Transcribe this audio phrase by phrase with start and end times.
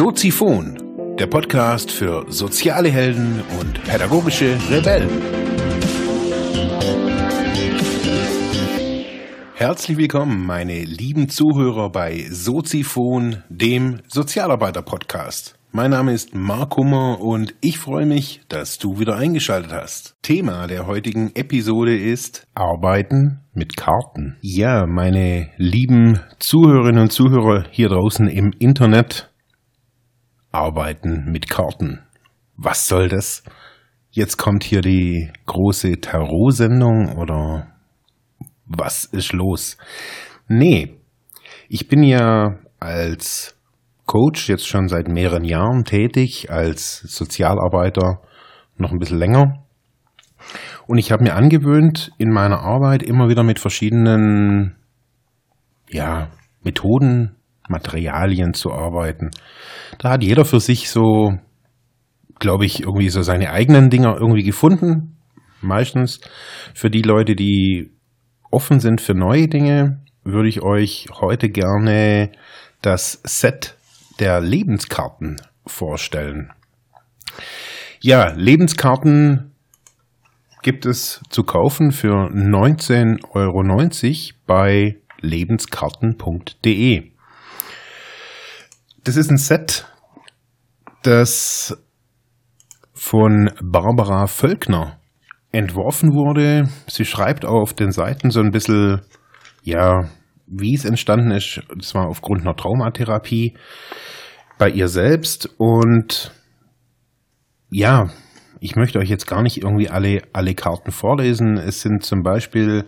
[0.00, 5.10] Soziphon, der Podcast für soziale Helden und pädagogische Rebellen.
[9.54, 15.58] Herzlich willkommen, meine lieben Zuhörer bei Soziphon, dem Sozialarbeiter-Podcast.
[15.72, 20.14] Mein Name ist Mark Hummer und ich freue mich, dass du wieder eingeschaltet hast.
[20.22, 24.36] Thema der heutigen Episode ist Arbeiten mit Karten.
[24.42, 29.27] Ja, meine lieben Zuhörerinnen und Zuhörer hier draußen im Internet,
[30.50, 32.00] Arbeiten mit Karten.
[32.56, 33.42] Was soll das?
[34.10, 37.68] Jetzt kommt hier die große Tarot-Sendung oder
[38.66, 39.76] was ist los?
[40.48, 40.96] Nee,
[41.68, 43.56] ich bin ja als
[44.06, 48.22] Coach jetzt schon seit mehreren Jahren tätig, als Sozialarbeiter
[48.76, 49.64] noch ein bisschen länger.
[50.86, 54.76] Und ich habe mir angewöhnt, in meiner Arbeit immer wieder mit verschiedenen
[55.90, 56.28] ja,
[56.62, 57.36] Methoden,
[57.68, 59.30] Materialien zu arbeiten.
[59.98, 61.38] Da hat jeder für sich so,
[62.38, 65.16] glaube ich, irgendwie so seine eigenen Dinger irgendwie gefunden.
[65.60, 66.20] Meistens
[66.74, 67.90] für die Leute, die
[68.50, 72.30] offen sind für neue Dinge, würde ich euch heute gerne
[72.82, 73.76] das Set
[74.20, 76.52] der Lebenskarten vorstellen.
[78.00, 79.52] Ja, Lebenskarten
[80.62, 83.62] gibt es zu kaufen für 19,90 Euro
[84.46, 87.17] bei lebenskarten.de.
[89.08, 89.86] Das ist ein Set,
[91.02, 91.82] das
[92.92, 95.00] von Barbara Völkner
[95.50, 96.68] entworfen wurde.
[96.88, 99.00] Sie schreibt auch auf den Seiten so ein bisschen,
[99.62, 100.10] ja,
[100.46, 101.62] wie es entstanden ist.
[101.74, 103.56] Das war aufgrund einer Traumatherapie
[104.58, 105.48] bei ihr selbst.
[105.56, 106.30] Und
[107.70, 108.10] ja,
[108.60, 111.56] ich möchte euch jetzt gar nicht irgendwie alle, alle Karten vorlesen.
[111.56, 112.84] Es sind zum Beispiel,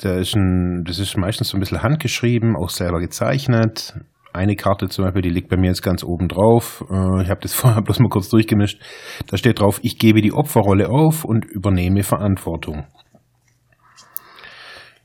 [0.00, 3.94] da ist ein, das ist meistens so ein bisschen handgeschrieben, auch selber gezeichnet
[4.34, 6.84] eine Karte zum Beispiel, die liegt bei mir jetzt ganz oben drauf.
[6.90, 8.80] Äh, ich habe das vorher bloß mal kurz durchgemischt.
[9.28, 12.86] Da steht drauf, ich gebe die Opferrolle auf und übernehme Verantwortung.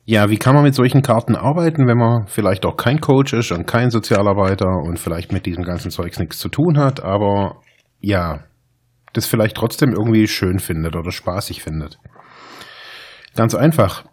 [0.06, 3.52] Ja, wie kann man mit solchen Karten arbeiten, wenn man vielleicht auch kein Coach ist
[3.52, 7.62] und kein Sozialarbeiter und vielleicht mit diesem ganzen Zeugs nichts zu tun hat, aber
[8.02, 8.40] ja,
[9.14, 12.00] das vielleicht trotzdem irgendwie schön findet oder spaßig findet.
[13.36, 14.06] Ganz einfach.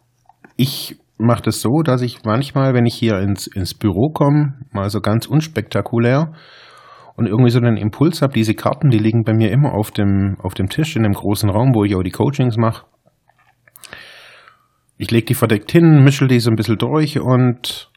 [0.57, 4.91] Ich mache das so, dass ich manchmal, wenn ich hier ins, ins Büro komme, mal
[4.91, 6.33] so ganz unspektakulär
[7.17, 10.37] und irgendwie so einen Impuls habe, diese Karten, die liegen bei mir immer auf dem,
[10.43, 12.87] auf dem Tisch in dem großen Raum, wo ich auch die Coachings mache.
[14.99, 17.91] Ich lege die verdeckt hin, mischel die so ein bisschen durch und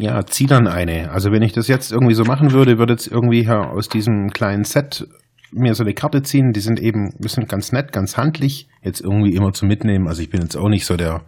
[0.00, 1.10] ja, zieh dann eine.
[1.12, 4.64] Also wenn ich das jetzt irgendwie so machen würde, würde jetzt irgendwie aus diesem kleinen
[4.64, 5.06] Set
[5.52, 6.52] mir so eine Karte ziehen.
[6.52, 8.68] Die sind eben, die sind ganz nett, ganz handlich.
[8.82, 10.08] Jetzt irgendwie immer zu mitnehmen.
[10.08, 11.22] Also ich bin jetzt auch nicht so der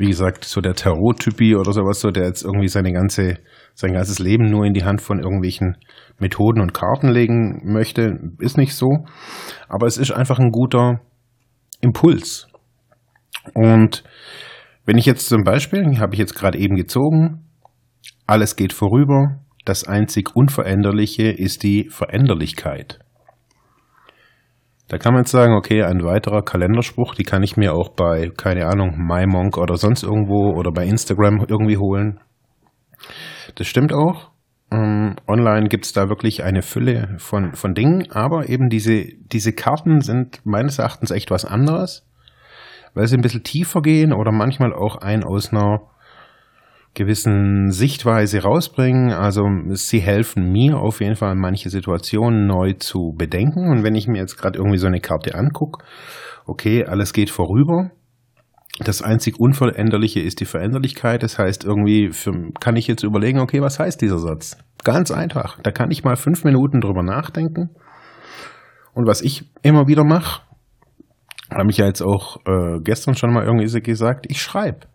[0.00, 3.36] wie gesagt, so der Tarot-Typi oder sowas, so, der jetzt irgendwie seine ganze,
[3.74, 5.76] sein ganzes Leben nur in die Hand von irgendwelchen
[6.18, 8.88] Methoden und Karten legen möchte, ist nicht so.
[9.68, 11.00] Aber es ist einfach ein guter
[11.82, 12.48] Impuls.
[13.52, 14.02] Und
[14.86, 17.44] wenn ich jetzt zum Beispiel, habe ich jetzt gerade eben gezogen,
[18.26, 23.00] alles geht vorüber, das einzig Unveränderliche ist die Veränderlichkeit.
[24.90, 28.28] Da kann man jetzt sagen, okay, ein weiterer Kalenderspruch, die kann ich mir auch bei,
[28.36, 32.18] keine Ahnung, MyMonk oder sonst irgendwo oder bei Instagram irgendwie holen.
[33.54, 34.32] Das stimmt auch.
[34.72, 40.00] Ähm, online gibt's da wirklich eine Fülle von, von Dingen, aber eben diese, diese Karten
[40.00, 42.04] sind meines Erachtens echt was anderes,
[42.92, 45.82] weil sie ein bisschen tiefer gehen oder manchmal auch ein aus einer
[46.94, 49.12] gewissen Sichtweise rausbringen.
[49.12, 53.70] Also sie helfen mir auf jeden Fall, manche Situationen neu zu bedenken.
[53.70, 55.84] Und wenn ich mir jetzt gerade irgendwie so eine Karte angucke,
[56.46, 57.90] okay, alles geht vorüber.
[58.78, 61.22] Das einzig Unveränderliche ist die Veränderlichkeit.
[61.22, 64.56] Das heißt, irgendwie für, kann ich jetzt überlegen, okay, was heißt dieser Satz?
[64.84, 65.58] Ganz einfach.
[65.62, 67.70] Da kann ich mal fünf Minuten drüber nachdenken.
[68.94, 70.42] Und was ich immer wieder mache,
[71.52, 74.86] habe ich ja jetzt auch äh, gestern schon mal irgendwie gesagt, ich schreibe.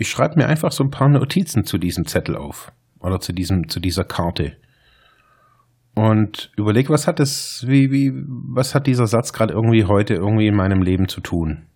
[0.00, 3.68] Ich schreibe mir einfach so ein paar Notizen zu diesem Zettel auf oder zu diesem
[3.68, 4.56] zu dieser Karte
[5.96, 10.46] und überlege, was hat es, wie wie was hat dieser Satz gerade irgendwie heute irgendwie
[10.46, 11.66] in meinem Leben zu tun?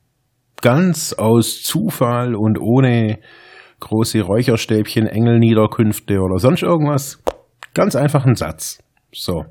[0.60, 3.18] Ganz aus Zufall und ohne
[3.80, 7.20] große Räucherstäbchen, Engelniederkünfte oder sonst irgendwas.
[7.74, 8.80] Ganz einfach ein Satz.
[9.10, 9.44] So.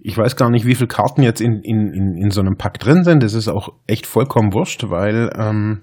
[0.00, 2.80] Ich weiß gar nicht, wie viele Karten jetzt in, in, in, in so einem Pack
[2.80, 3.22] drin sind.
[3.22, 5.82] Das ist auch echt vollkommen wurscht, weil ähm,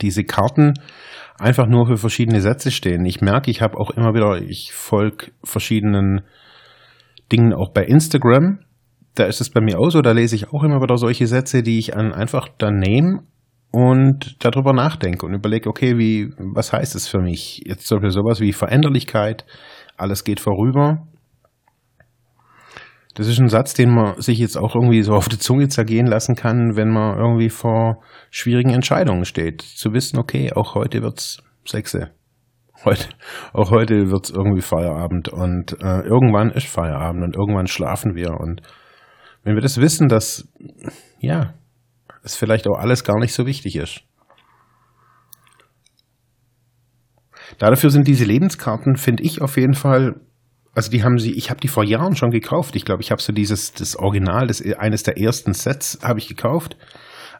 [0.00, 0.74] diese Karten
[1.38, 3.04] einfach nur für verschiedene Sätze stehen.
[3.04, 6.22] Ich merke, ich habe auch immer wieder, ich folge verschiedenen
[7.32, 8.60] Dingen auch bei Instagram.
[9.14, 11.62] Da ist es bei mir auch so, da lese ich auch immer wieder solche Sätze,
[11.62, 13.22] die ich an einfach dann nehme
[13.70, 17.62] und darüber nachdenke und überlege, okay, wie, was heißt es für mich?
[17.66, 19.44] Jetzt zum Beispiel sowas wie Veränderlichkeit,
[19.96, 21.06] alles geht vorüber.
[23.16, 26.06] Das ist ein Satz, den man sich jetzt auch irgendwie so auf die Zunge zergehen
[26.06, 29.62] lassen kann, wenn man irgendwie vor schwierigen Entscheidungen steht.
[29.62, 32.10] Zu wissen, okay, auch heute wird's Sechse.
[32.84, 33.08] Heute,
[33.54, 38.32] auch heute wird's irgendwie Feierabend und äh, irgendwann ist Feierabend und irgendwann schlafen wir.
[38.32, 38.60] Und
[39.44, 40.46] wenn wir das wissen, dass
[41.18, 41.54] ja,
[42.22, 44.02] es vielleicht auch alles gar nicht so wichtig ist.
[47.58, 50.20] Dafür sind diese Lebenskarten, finde ich auf jeden Fall,
[50.76, 52.76] also die haben sie, ich habe die vor Jahren schon gekauft.
[52.76, 56.28] Ich glaube, ich habe so dieses, das Original, das eines der ersten Sets habe ich
[56.28, 56.76] gekauft.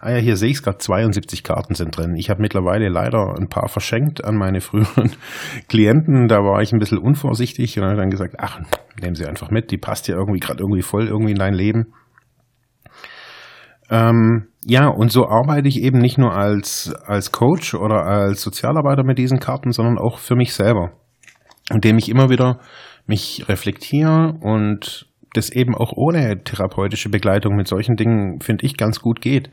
[0.00, 2.14] Ah ja, hier sehe ich es gerade, 72 Karten sind drin.
[2.16, 5.12] Ich habe mittlerweile leider ein paar verschenkt an meine früheren
[5.68, 6.28] Klienten.
[6.28, 8.60] Da war ich ein bisschen unvorsichtig und habe dann gesagt, ach,
[9.02, 11.92] nehmen Sie einfach mit, die passt ja irgendwie gerade irgendwie voll irgendwie in dein Leben.
[13.90, 19.04] Ähm, ja, und so arbeite ich eben nicht nur als, als Coach oder als Sozialarbeiter
[19.04, 20.92] mit diesen Karten, sondern auch für mich selber.
[21.70, 22.60] Indem ich immer wieder
[23.06, 29.00] mich reflektiere und das eben auch ohne therapeutische Begleitung mit solchen Dingen, finde ich, ganz
[29.00, 29.50] gut geht.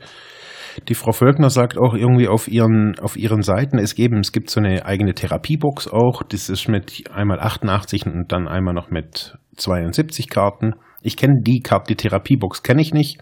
[0.88, 4.50] Die Frau Völkner sagt auch irgendwie auf ihren, auf ihren Seiten, es geben, es gibt
[4.50, 9.38] so eine eigene Therapiebox auch, das ist mit einmal 88 und dann einmal noch mit
[9.56, 10.74] 72 Karten.
[11.02, 13.20] Ich kenne die Karte, die Therapiebox kenne ich nicht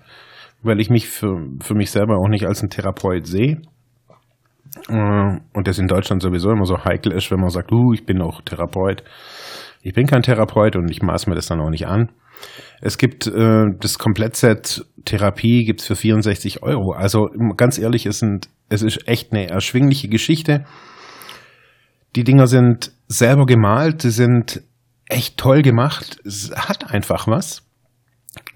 [0.63, 3.61] weil ich mich für, für mich selber auch nicht als ein Therapeut sehe.
[4.89, 8.07] Äh, und das in Deutschland sowieso immer so heikel ist, wenn man sagt, uh, ich
[8.07, 9.03] bin auch Therapeut.
[9.83, 12.11] Ich bin kein Therapeut und ich maß mir das dann auch nicht an.
[12.81, 16.93] Es gibt äh, das Komplettset Therapie gibt's für 64 Euro.
[16.93, 20.65] Also ganz ehrlich, es, sind, es ist echt eine erschwingliche Geschichte.
[22.15, 24.63] Die Dinger sind selber gemalt, sie sind
[25.09, 26.21] echt toll gemacht.
[26.25, 27.63] Es hat einfach was.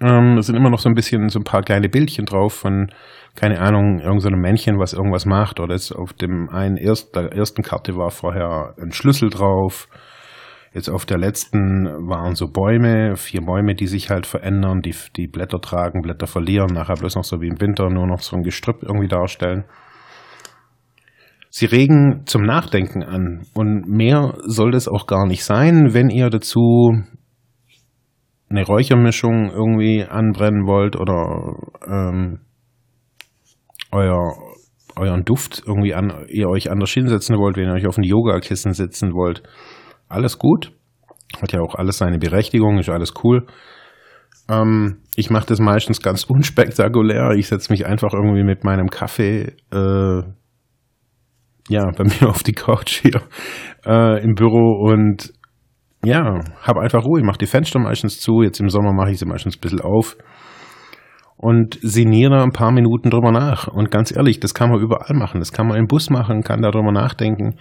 [0.01, 2.91] Ähm, es sind immer noch so ein bisschen so ein paar kleine Bildchen drauf von,
[3.35, 5.59] keine Ahnung, irgendeinem so Männchen, was irgendwas macht.
[5.59, 9.87] Oder ist auf dem einen erst, der ersten Karte war vorher ein Schlüssel drauf.
[10.77, 15.25] Jetzt auf der letzten waren so Bäume, vier Bäume, die sich halt verändern, die, die
[15.25, 18.43] Blätter tragen, Blätter verlieren, nachher bloß noch so wie im Winter nur noch so ein
[18.43, 19.63] Gestrüpp irgendwie darstellen.
[21.49, 23.47] Sie regen zum Nachdenken an.
[23.55, 26.93] Und mehr soll das auch gar nicht sein, wenn ihr dazu
[28.47, 31.55] eine Räuchermischung irgendwie anbrennen wollt oder
[31.87, 32.41] ähm,
[33.91, 34.35] euer,
[34.95, 38.73] euren Duft irgendwie an, ihr euch anders hinsetzen wollt, wenn ihr euch auf ein Yogakissen
[38.73, 39.41] sitzen wollt,
[40.09, 40.71] alles gut.
[41.41, 43.45] Hat ja auch alles seine Berechtigung, ist alles cool.
[44.49, 47.31] Ähm, ich mache das meistens ganz unspektakulär.
[47.37, 50.21] Ich setze mich einfach irgendwie mit meinem Kaffee äh,
[51.69, 53.21] ja, bei mir auf die Couch hier
[53.85, 55.33] äh, im Büro und
[56.05, 59.25] ja, habe einfach Ruhe, mache die Fenster meistens zu, jetzt im Sommer mache ich sie
[59.25, 60.15] meistens ein bisschen auf
[61.37, 63.67] und sinniere ein paar Minuten drüber nach.
[63.67, 65.39] Und ganz ehrlich, das kann man überall machen.
[65.39, 67.57] Das kann man im Bus machen, kann darüber nachdenken.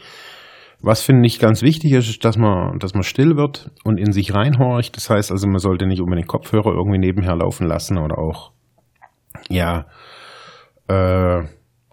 [0.81, 4.35] Was finde ich ganz wichtig ist, dass man, dass man still wird und in sich
[4.35, 4.97] reinhorcht.
[4.97, 8.53] Das heißt also, man sollte nicht unbedingt Kopfhörer irgendwie nebenher laufen lassen oder auch,
[9.49, 9.87] ja,
[10.89, 11.43] äh,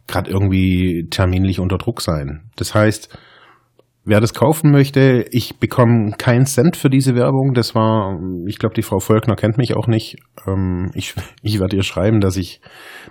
[0.07, 2.51] gerade irgendwie terminlich unter Druck sein.
[2.55, 3.17] Das heißt,
[4.05, 7.53] Wer das kaufen möchte, ich bekomme keinen Cent für diese Werbung.
[7.53, 10.17] Das war, ich glaube, die Frau Volkner kennt mich auch nicht.
[10.45, 12.59] Ähm, ich, ich werde ihr schreiben, dass ich,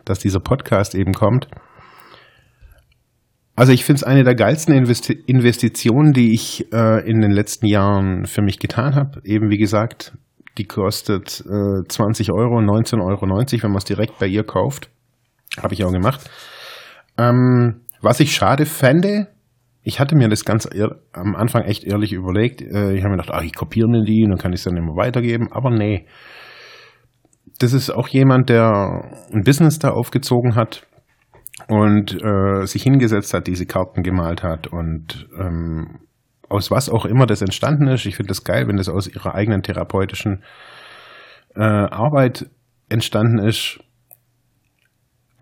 [0.05, 1.49] dass dieser Podcast eben kommt.
[3.55, 7.67] Also ich finde es eine der geilsten Investi Investitionen, die ich äh, in den letzten
[7.67, 9.21] Jahren für mich getan habe.
[9.25, 10.13] Eben wie gesagt,
[10.59, 13.23] die kostet äh, 20 Euro, 19,90 Euro,
[13.63, 14.91] wenn man es direkt bei ihr kauft.
[15.63, 16.31] Habe ich auch gemacht.
[17.19, 19.29] Ähm, was ich schade fände,
[19.83, 20.69] ich hatte mir das ganz
[21.13, 22.63] am Anfang echt ehrlich überlegt.
[22.63, 24.65] Äh, ich habe mir gedacht, ah, ich kopiere mir die und dann kann ich es
[24.65, 25.49] dann immer weitergeben.
[25.53, 26.07] Aber nee.
[27.59, 30.87] Das ist auch jemand, der ein Business da aufgezogen hat
[31.69, 36.01] und äh, sich hingesetzt hat, diese Karten gemalt hat und ähm,
[36.49, 38.05] aus was auch immer das entstanden ist.
[38.07, 40.43] Ich finde das geil, wenn das aus ihrer eigenen therapeutischen
[41.55, 42.51] äh, Arbeit
[42.89, 43.81] entstanden ist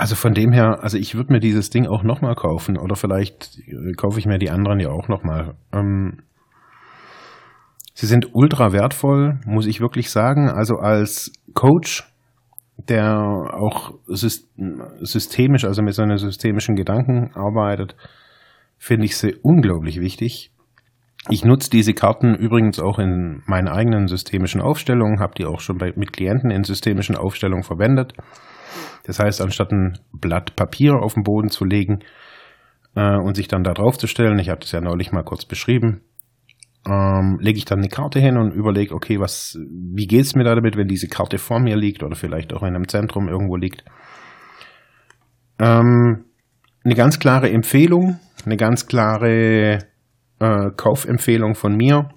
[0.01, 3.59] also von dem her, also ich würde mir dieses Ding auch nochmal kaufen oder vielleicht
[3.67, 5.57] äh, kaufe ich mir die anderen ja auch nochmal.
[5.75, 6.23] Ähm,
[7.93, 10.49] sie sind ultra wertvoll, muss ich wirklich sagen.
[10.49, 12.10] Also als Coach,
[12.89, 13.19] der
[13.53, 17.97] auch systemisch, also mit seinen systemischen Gedanken arbeitet,
[18.79, 20.53] finde ich sie unglaublich wichtig.
[21.29, 25.77] Ich nutze diese Karten übrigens auch in meinen eigenen systemischen Aufstellungen, habe die auch schon
[25.77, 28.15] bei, mit Klienten in systemischen Aufstellungen verwendet.
[29.05, 32.01] Das heißt, anstatt ein Blatt Papier auf den Boden zu legen
[32.95, 35.45] äh, und sich dann da drauf zu stellen, ich habe das ja neulich mal kurz
[35.45, 36.01] beschrieben,
[36.87, 40.55] ähm, lege ich dann eine Karte hin und überlege, okay, was, wie geht's mir da
[40.55, 43.85] damit, wenn diese Karte vor mir liegt oder vielleicht auch in einem Zentrum irgendwo liegt.
[45.59, 46.25] Ähm,
[46.83, 49.81] eine ganz klare Empfehlung, eine ganz klare
[50.39, 52.09] äh, Kaufempfehlung von mir.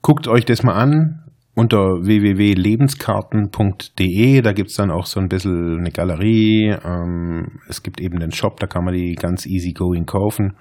[0.00, 4.42] guckt euch das mal an unter www.lebenskarten.de.
[4.42, 6.76] Da gibt's dann auch so ein bisschen eine Galerie.
[6.84, 10.56] Ähm, es gibt eben den Shop, da kann man die ganz easy going kaufen.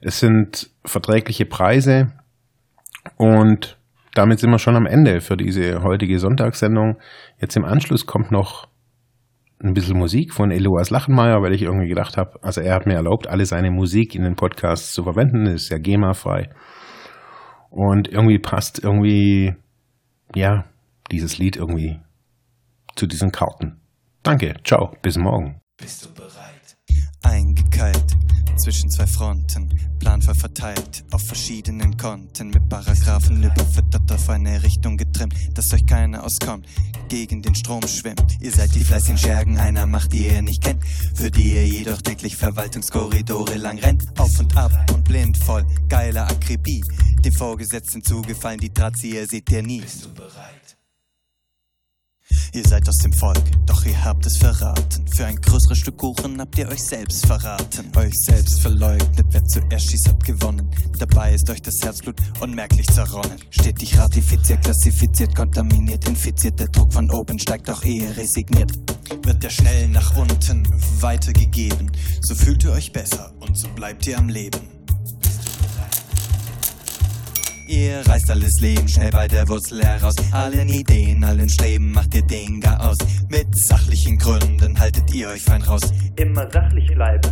[0.00, 2.12] Es sind verträgliche Preise
[3.16, 3.78] und
[4.14, 6.98] damit sind wir schon am Ende für diese heutige Sonntagssendung.
[7.40, 8.68] Jetzt im Anschluss kommt noch
[9.62, 12.94] ein bisschen Musik von Eloas Lachenmeier, weil ich irgendwie gedacht habe, also er hat mir
[12.94, 16.48] erlaubt, alle seine Musik in den Podcasts zu verwenden, das ist ja GEMA-frei.
[17.68, 19.54] Und irgendwie passt irgendwie,
[20.34, 20.64] ja,
[21.10, 22.00] dieses Lied irgendwie
[22.96, 23.80] zu diesen Karten.
[24.22, 25.60] Danke, ciao, bis morgen.
[25.76, 26.76] Bist du bereit?
[27.22, 27.49] Eingekeilt
[28.60, 35.34] zwischen zwei Fronten, planvoll verteilt auf verschiedenen Konten, mit Paragraphen überfüttert auf eine Richtung getrimmt,
[35.54, 36.66] dass euch keiner auskommt,
[37.08, 38.38] gegen den Strom schwimmt.
[38.40, 42.02] Ihr seid die fleißigen Schergen einer Macht, die ihr nicht kennt, für die ihr jedoch
[42.02, 46.84] täglich Verwaltungskorridore lang rennt, auf und ab und blind voll geiler Akribie.
[47.24, 49.80] Dem Vorgesetzten zugefallen, die Drahtzieher seht ihr nie.
[49.80, 50.59] Bist du bereit?
[52.52, 55.06] Ihr seid aus dem Volk, doch ihr habt es verraten.
[55.06, 57.92] Für ein größeres Stück Kuchen habt ihr euch selbst verraten.
[57.96, 60.68] Euch selbst verleugnet, wer zuerst schießt, hat gewonnen.
[60.98, 63.38] Dabei ist euch das Herzblut unmerklich zerronnen.
[63.50, 66.58] Stetig ratifiziert, klassifiziert, kontaminiert, infiziert.
[66.58, 68.72] Der Druck von oben steigt, doch ihr resigniert.
[69.22, 70.66] Wird der schnell nach unten
[71.00, 71.92] weitergegeben.
[72.20, 74.79] So fühlt ihr euch besser und so bleibt ihr am Leben.
[77.70, 80.16] Ihr reißt alles Leben schnell bei der Wurzel heraus.
[80.32, 82.98] Allen Ideen, allen Streben macht ihr den gar aus.
[83.28, 85.82] Mit sachlichen Gründen haltet ihr euch fein raus.
[86.16, 87.30] Immer sachlich bleiben.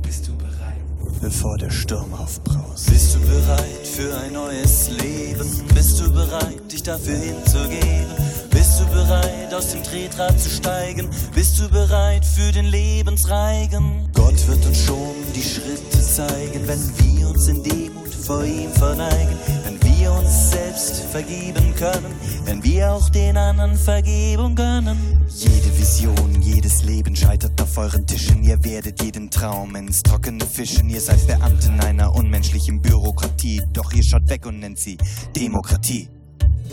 [0.00, 1.20] Bist du bereit?
[1.20, 2.88] Bevor der Sturm aufbraust.
[2.88, 5.46] Bist du bereit für ein neues Leben?
[5.74, 8.06] Bist du bereit, dich dafür hinzugeben?
[8.50, 11.10] Bist du bereit, aus dem Tretrad zu steigen?
[11.34, 14.08] Bist du bereit für den Lebensreigen?
[14.14, 17.89] Gott wird uns schon die Schritte zeigen, wenn wir uns in Demut
[18.30, 24.54] vor ihm verneigen, wenn wir uns selbst vergeben können, wenn wir auch den anderen Vergebung
[24.54, 24.96] gönnen.
[25.28, 28.44] Jede Vision, jedes Leben scheitert auf euren Tischen.
[28.44, 30.88] Ihr werdet jeden Traum ins trockene fischen.
[30.90, 34.96] Ihr seid Beamten einer unmenschlichen Bürokratie, doch ihr schaut weg und nennt sie
[35.34, 36.08] Demokratie.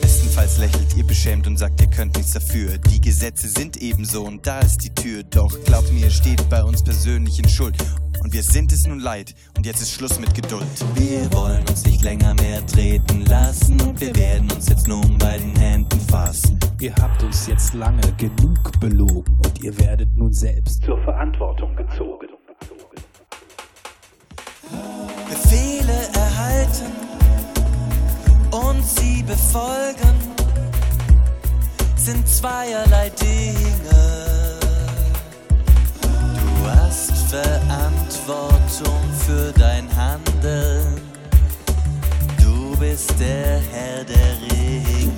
[0.02, 2.78] Bestenfalls lächelt ihr beschämt und sagt, ihr könnt nichts dafür.
[2.78, 5.24] Die Gesetze sind ebenso und da ist die Tür.
[5.24, 7.76] Doch glaubt mir, steht bei uns persönlich in Schuld.
[8.22, 10.64] Und wir sind es nun leid und jetzt ist Schluss mit Geduld.
[10.96, 15.38] Wir wollen uns nicht länger mehr treten lassen und wir werden uns jetzt nun bei
[15.38, 16.60] den Händen fassen.
[16.80, 22.28] Ihr habt uns jetzt lange genug belogen und ihr werdet nun selbst Zur Verantwortung gezogen.
[25.30, 27.07] Befehle erhalten
[28.78, 30.16] und sie befolgen
[31.96, 34.60] sind zweierlei Dinge.
[36.02, 41.02] Du hast Verantwortung für dein Handeln.
[42.42, 45.12] Du bist der Herr der Ringe.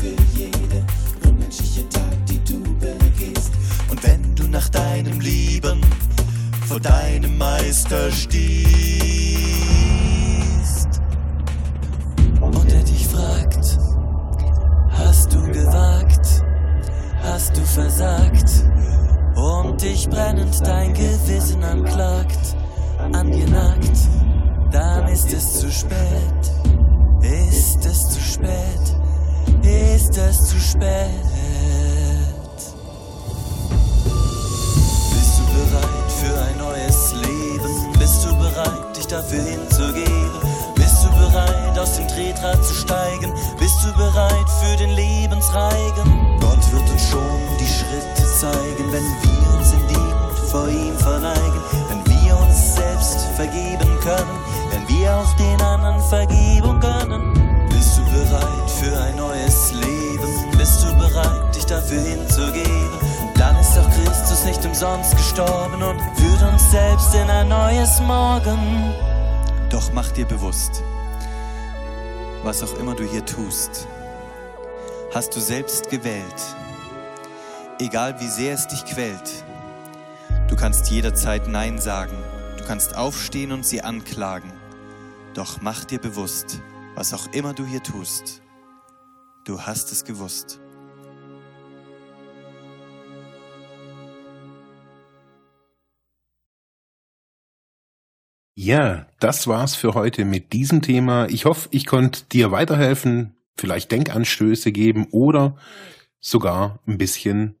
[0.00, 0.84] für jede
[1.26, 3.52] unmenschliche Tat, die du begehst.
[3.90, 5.80] Und wenn du nach deinem Lieben
[6.66, 8.67] vor deinem Meister stehst
[20.28, 22.56] brennend dein Gewissen anklagt,
[23.12, 23.98] an dir nagt,
[24.70, 26.52] dann ist es zu spät,
[27.22, 28.96] ist es zu spät,
[29.62, 31.08] ist es zu spät.
[35.12, 37.98] Bist du bereit für ein neues Leben?
[37.98, 40.40] Bist du bereit, dich dafür hinzugeben?
[40.74, 43.32] Bist du bereit, aus dem Tretrad zu steigen?
[43.58, 46.38] Bist du bereit für den Lebensreigen?
[46.40, 49.27] Gott wird uns schon die Schritte zeigen, wenn wir
[56.08, 57.34] Vergebung gönnen.
[57.68, 60.56] Bist du bereit für ein neues Leben?
[60.56, 62.88] Bist du bereit, dich dafür hinzugeben?
[63.36, 68.94] Dann ist doch Christus nicht umsonst gestorben und führt uns selbst in ein neues Morgen.
[69.70, 70.82] Doch mach dir bewusst,
[72.42, 73.86] was auch immer du hier tust,
[75.14, 76.56] hast du selbst gewählt.
[77.80, 79.44] Egal wie sehr es dich quält,
[80.48, 82.16] du kannst jederzeit Nein sagen,
[82.56, 84.57] du kannst aufstehen und sie anklagen.
[85.38, 86.60] Doch mach dir bewusst,
[86.96, 88.42] was auch immer du hier tust,
[89.44, 90.60] du hast es gewusst.
[98.56, 101.28] Ja, das war's für heute mit diesem Thema.
[101.28, 105.56] Ich hoffe, ich konnte dir weiterhelfen, vielleicht Denkanstöße geben oder
[106.18, 107.60] sogar ein bisschen